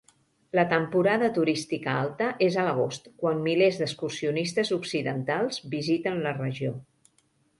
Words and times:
La 0.59 0.61
temporada 0.69 1.27
turística 1.35 1.91
alta 2.05 2.29
és 2.47 2.55
a 2.61 2.63
l'agost, 2.67 3.05
quan 3.23 3.43
milers 3.49 3.77
d'excursionistes 3.81 4.73
occidentals 4.79 5.63
visiten 5.75 6.21
la 6.25 6.35
regió. 6.43 6.75